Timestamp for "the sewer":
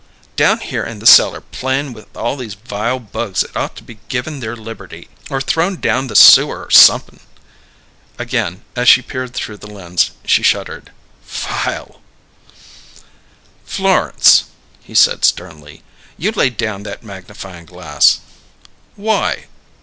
6.07-6.63